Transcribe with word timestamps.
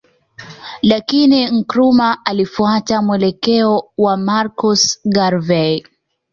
Lakini 0.81 1.51
Nkrumah 1.51 2.21
alifuata 2.25 3.01
mwelekeo 3.01 3.83
wa 3.97 4.17
Marcus 4.17 4.99
Garvey 5.05 5.83